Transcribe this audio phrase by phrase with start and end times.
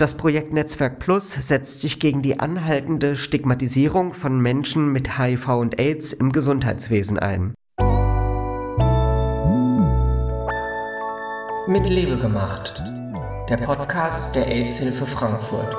[0.00, 5.80] Das Projekt Netzwerk Plus setzt sich gegen die anhaltende Stigmatisierung von Menschen mit HIV und
[5.80, 7.52] AIDS im Gesundheitswesen ein.
[11.66, 12.80] Mit Liebe gemacht.
[13.48, 15.74] Der Podcast der AIDS-Hilfe Frankfurt.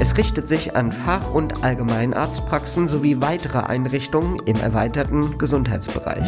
[0.00, 6.24] Es richtet sich an Fach- und Allgemeinarztpraxen sowie weitere Einrichtungen im erweiterten Gesundheitsbereich.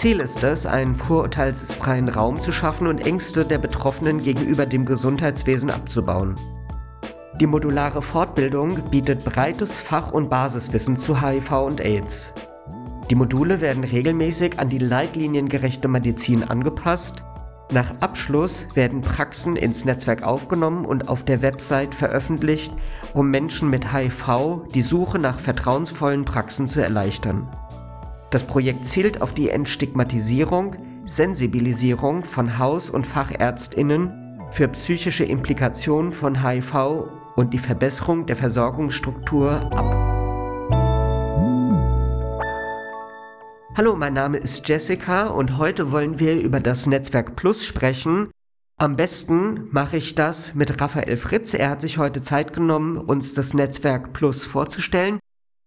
[0.00, 5.68] Ziel ist es, einen vorurteilsfreien Raum zu schaffen und Ängste der Betroffenen gegenüber dem Gesundheitswesen
[5.70, 6.36] abzubauen.
[7.38, 12.32] Die modulare Fortbildung bietet breites Fach- und Basiswissen zu HIV und AIDS.
[13.10, 17.22] Die Module werden regelmäßig an die leitliniengerechte Medizin angepasst.
[17.70, 22.72] Nach Abschluss werden Praxen ins Netzwerk aufgenommen und auf der Website veröffentlicht,
[23.12, 27.50] um Menschen mit HIV die Suche nach vertrauensvollen Praxen zu erleichtern.
[28.30, 36.40] Das Projekt zielt auf die Entstigmatisierung, Sensibilisierung von Haus- und Fachärztinnen für psychische Implikationen von
[36.40, 40.10] HIV und die Verbesserung der Versorgungsstruktur ab.
[43.76, 48.30] Hallo, mein Name ist Jessica und heute wollen wir über das Netzwerk Plus sprechen.
[48.76, 51.52] Am besten mache ich das mit Raphael Fritz.
[51.52, 55.18] Er hat sich heute Zeit genommen, uns das Netzwerk Plus vorzustellen.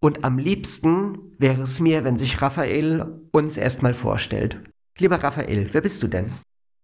[0.04, 4.60] Und am liebsten wäre es mir, wenn sich Raphael uns erstmal vorstellt.
[5.00, 6.26] Lieber Raphael, wer bist du denn?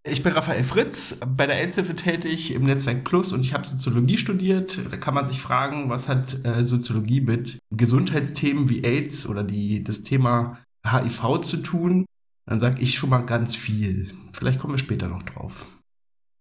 [0.06, 4.18] Ich bin Raphael Fritz, bei der Aidshilfe tätig im Netzwerk Plus und ich habe Soziologie
[4.18, 4.80] studiert.
[4.90, 9.84] Da kann man sich fragen, was hat äh, Soziologie mit Gesundheitsthemen wie AIDS oder die,
[9.84, 10.58] das Thema
[10.90, 12.06] HIV zu tun?
[12.46, 14.12] Dann sage ich schon mal ganz viel.
[14.32, 15.66] Vielleicht kommen wir später noch drauf.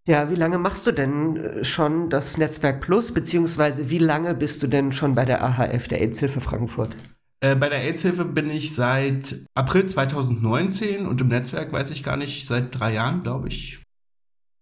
[0.09, 4.63] Ja, wie lange machst du denn äh, schon das Netzwerk Plus, beziehungsweise wie lange bist
[4.63, 6.95] du denn schon bei der AHF, der AIDS-Hilfe Frankfurt?
[7.41, 12.17] Äh, bei der AIDS-Hilfe bin ich seit April 2019 und im Netzwerk weiß ich gar
[12.17, 13.83] nicht, seit drei Jahren, glaube ich.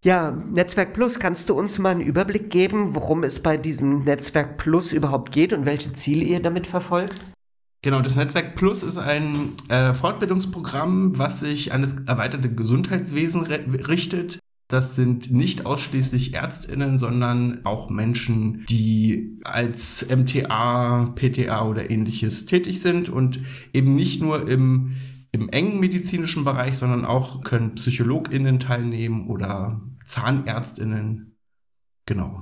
[0.04, 4.58] Ja, Netzwerk Plus, kannst du uns mal einen Überblick geben, worum es bei diesem Netzwerk
[4.58, 7.22] Plus überhaupt geht und welche Ziele ihr damit verfolgt?
[7.84, 14.40] Genau, das Netzwerk Plus ist ein äh, Fortbildungsprogramm, was sich an das erweiterte Gesundheitswesen richtet.
[14.68, 22.82] Das sind nicht ausschließlich Ärztinnen, sondern auch Menschen, die als MTA, PTA oder ähnliches tätig
[22.82, 23.40] sind und
[23.72, 24.98] eben nicht nur im,
[25.32, 31.38] im engen medizinischen Bereich, sondern auch können Psychologinnen teilnehmen oder Zahnärztinnen.
[32.06, 32.42] Genau.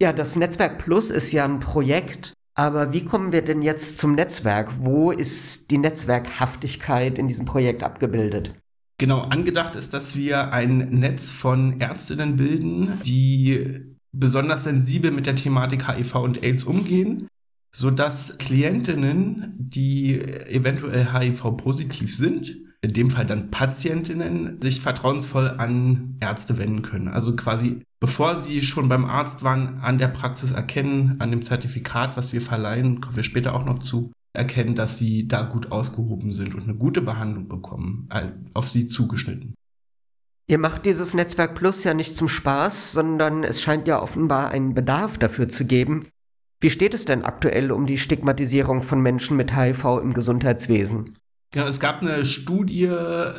[0.00, 4.16] Ja, das Netzwerk Plus ist ja ein Projekt, aber wie kommen wir denn jetzt zum
[4.16, 4.72] Netzwerk?
[4.80, 8.54] Wo ist die Netzwerkhaftigkeit in diesem Projekt abgebildet?
[8.98, 13.80] Genau, angedacht ist, dass wir ein Netz von Ärztinnen bilden, die
[14.12, 17.28] besonders sensibel mit der Thematik HIV und AIDS umgehen,
[17.72, 26.58] sodass Klientinnen, die eventuell HIV-positiv sind, in dem Fall dann Patientinnen, sich vertrauensvoll an Ärzte
[26.58, 27.08] wenden können.
[27.08, 32.16] Also quasi, bevor sie schon beim Arzt waren, an der Praxis erkennen, an dem Zertifikat,
[32.16, 36.32] was wir verleihen, kommen wir später auch noch zu, erkennen, dass sie da gut ausgehoben
[36.32, 38.08] sind und eine gute Behandlung bekommen,
[38.52, 39.54] auf sie zugeschnitten.
[40.46, 44.74] Ihr macht dieses Netzwerk Plus ja nicht zum Spaß, sondern es scheint ja offenbar einen
[44.74, 46.08] Bedarf dafür zu geben.
[46.60, 51.14] Wie steht es denn aktuell um die Stigmatisierung von Menschen mit HIV im Gesundheitswesen?
[51.54, 52.90] Ja, es gab eine Studie,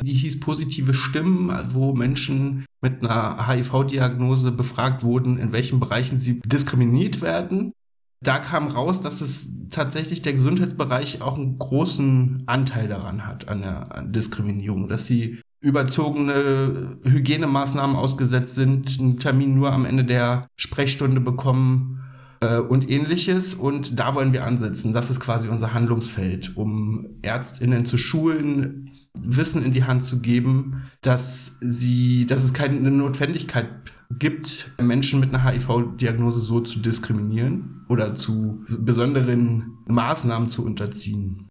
[0.02, 6.40] die hieß Positive Stimmen, wo Menschen mit einer HIV-Diagnose befragt wurden, in welchen Bereichen sie
[6.40, 7.72] diskriminiert werden
[8.20, 13.60] da kam raus, dass es tatsächlich der Gesundheitsbereich auch einen großen Anteil daran hat, an
[13.60, 21.20] der Diskriminierung, dass sie überzogene Hygienemaßnahmen ausgesetzt sind, einen Termin nur am Ende der Sprechstunde
[21.20, 22.04] bekommen
[22.40, 23.54] äh, und ähnliches.
[23.54, 24.92] Und da wollen wir ansetzen.
[24.92, 30.84] Das ist quasi unser Handlungsfeld, um Ärztinnen zu schulen, Wissen in die Hand zu geben,
[31.00, 33.68] dass sie, dass es keine Notwendigkeit
[34.10, 41.48] gibt, Menschen mit einer HIV-Diagnose so zu diskriminieren oder zu besonderen Maßnahmen zu unterziehen.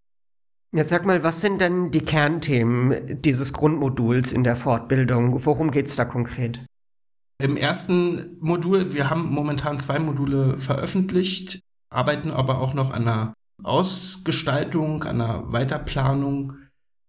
[0.71, 5.45] Jetzt sag mal, was sind denn die Kernthemen dieses Grundmoduls in der Fortbildung?
[5.45, 6.59] Worum geht es da konkret?
[7.38, 13.33] Im ersten Modul, wir haben momentan zwei Module veröffentlicht, arbeiten aber auch noch an einer
[13.63, 16.56] Ausgestaltung, an einer Weiterplanung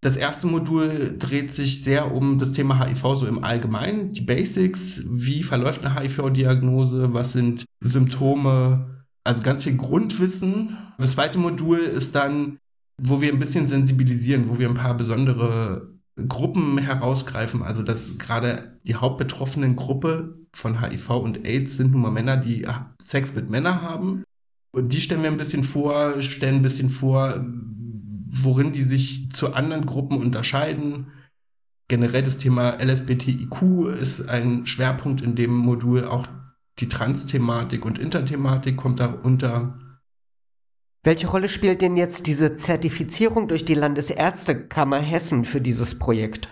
[0.01, 5.03] das erste Modul dreht sich sehr um das Thema HIV so im Allgemeinen, die Basics,
[5.07, 10.77] wie verläuft eine HIV-Diagnose, was sind Symptome, also ganz viel Grundwissen.
[10.99, 12.59] Das zweite Modul ist dann,
[13.03, 15.91] wo wir ein bisschen sensibilisieren, wo wir ein paar besondere
[16.29, 22.11] Gruppen herausgreifen, also dass gerade die hauptbetroffenen Gruppe von HIV und AIDS sind nun mal
[22.11, 22.67] Männer, die
[23.03, 24.25] Sex mit Männern haben.
[24.73, 27.45] Und die stellen wir ein bisschen vor, stellen ein bisschen vor,
[28.43, 31.09] worin die sich zu anderen Gruppen unterscheiden.
[31.89, 36.05] Generell das Thema LSBTIQ ist ein Schwerpunkt in dem Modul.
[36.05, 36.27] Auch
[36.79, 39.79] die Trans-Thematik und Interthematik kommt darunter.
[41.05, 46.49] Welche Rolle spielt denn jetzt diese Zertifizierung durch die Landesärztekammer Hessen für dieses Projekt?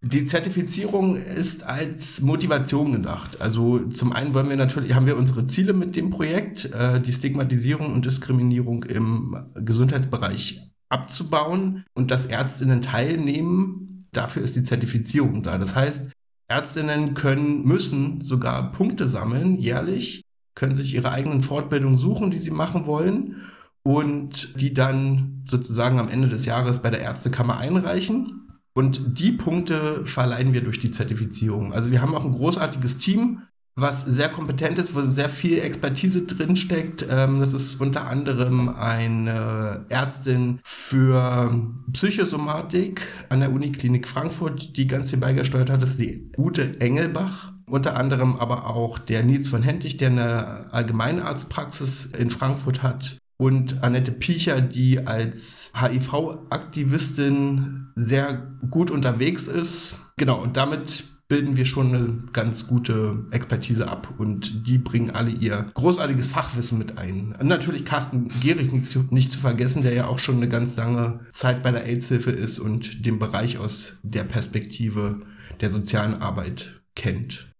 [0.00, 3.40] Die Zertifizierung ist als Motivation gedacht.
[3.40, 7.12] Also zum einen wollen wir natürlich, haben wir unsere Ziele mit dem Projekt, äh, die
[7.12, 14.06] Stigmatisierung und Diskriminierung im Gesundheitsbereich abzubauen und dass Ärztinnen teilnehmen.
[14.12, 15.58] Dafür ist die Zertifizierung da.
[15.58, 16.10] Das heißt,
[16.48, 20.24] Ärztinnen können, müssen sogar Punkte sammeln, jährlich,
[20.54, 23.36] können sich ihre eigenen Fortbildungen suchen, die sie machen wollen
[23.82, 28.48] und die dann sozusagen am Ende des Jahres bei der Ärztekammer einreichen.
[28.74, 31.72] Und die Punkte verleihen wir durch die Zertifizierung.
[31.72, 33.42] Also wir haben auch ein großartiges Team,
[33.80, 37.06] was sehr kompetent ist, wo sehr viel Expertise drinsteckt.
[37.08, 41.52] Ähm, das ist unter anderem eine Ärztin für
[41.92, 45.80] Psychosomatik an der Uniklinik Frankfurt, die ganz viel beigesteuert hat.
[45.80, 47.52] Das ist die Ute Engelbach.
[47.66, 53.84] Unter anderem aber auch der Nils von Hentig, der eine Allgemeinarztpraxis in Frankfurt hat und
[53.84, 59.94] Annette Piecher, die als HIV-Aktivistin sehr gut unterwegs ist.
[60.16, 65.30] Genau, und damit bilden wir schon eine ganz gute Expertise ab und die bringen alle
[65.30, 67.36] ihr großartiges Fachwissen mit ein.
[67.42, 71.20] Natürlich Carsten Gehrig nicht zu, nicht zu vergessen, der ja auch schon eine ganz lange
[71.32, 75.20] Zeit bei der AIDS-Hilfe ist und den Bereich aus der Perspektive
[75.60, 77.52] der sozialen Arbeit kennt.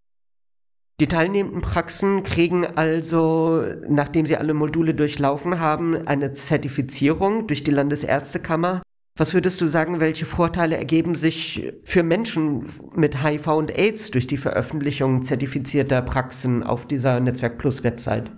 [1.00, 7.70] Die teilnehmenden Praxen kriegen also, nachdem sie alle Module durchlaufen haben, eine Zertifizierung durch die
[7.70, 8.82] Landesärztekammer.
[9.18, 14.28] Was würdest du sagen, welche Vorteile ergeben sich für Menschen mit HIV und AIDS durch
[14.28, 18.30] die Veröffentlichung zertifizierter Praxen auf dieser Netzwerk Plus Website?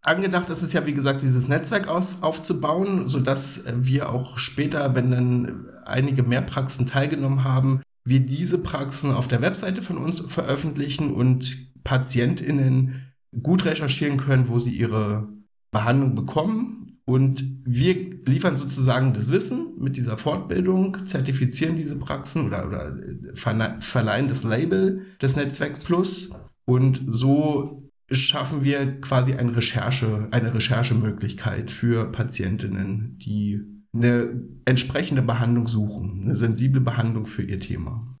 [0.00, 5.10] Angedacht ist es ja, wie gesagt, dieses Netzwerk aus, aufzubauen, sodass wir auch später, wenn
[5.10, 11.12] dann einige mehr Praxen teilgenommen haben, wir diese Praxen auf der Webseite von uns veröffentlichen
[11.12, 13.12] und PatientInnen
[13.42, 15.28] gut recherchieren können, wo sie ihre
[15.72, 16.91] Behandlung bekommen.
[17.04, 17.94] Und wir
[18.26, 22.96] liefern sozusagen das Wissen mit dieser Fortbildung, zertifizieren diese Praxen oder, oder
[23.34, 26.30] verleihen das Label des Netzwerk Plus.
[26.64, 33.60] Und so schaffen wir quasi eine Recherche, eine Recherchemöglichkeit für Patientinnen, die
[33.94, 38.16] eine entsprechende Behandlung suchen, eine sensible Behandlung für ihr Thema.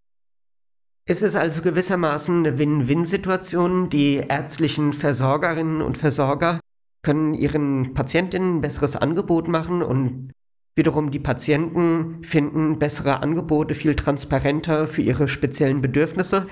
[1.04, 3.90] Es ist also gewissermaßen eine Win-Win-Situation.
[3.90, 6.60] Die ärztlichen Versorgerinnen und Versorger
[7.02, 10.32] können ihren Patientinnen ein besseres Angebot machen und
[10.74, 16.46] wiederum die Patienten finden bessere Angebote viel transparenter für ihre speziellen Bedürfnisse.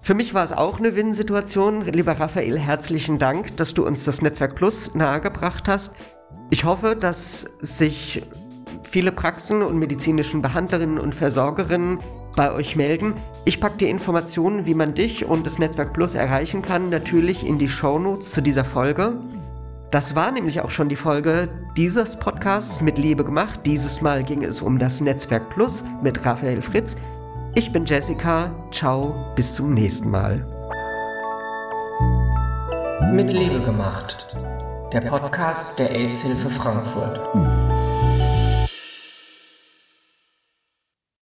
[0.00, 1.84] Für mich war es auch eine Win-Situation.
[1.84, 5.94] Lieber Raphael, herzlichen Dank, dass du uns das Netzwerk Plus nahegebracht hast.
[6.50, 8.22] Ich hoffe, dass sich
[8.82, 12.00] viele Praxen und medizinischen Behandlerinnen und Versorgerinnen
[12.34, 13.14] bei euch melden.
[13.44, 17.58] Ich packe die Informationen, wie man dich und das Netzwerk Plus erreichen kann, natürlich in
[17.58, 19.20] die Shownotes zu dieser Folge.
[19.92, 23.60] Das war nämlich auch schon die Folge dieses Podcasts mit Liebe gemacht.
[23.66, 26.96] Dieses Mal ging es um das Netzwerk Plus mit Raphael Fritz.
[27.54, 28.50] Ich bin Jessica.
[28.72, 30.48] Ciao, bis zum nächsten Mal.
[33.12, 34.34] Mit Liebe gemacht.
[34.94, 37.51] Der Podcast der AIDS-Hilfe Frankfurt.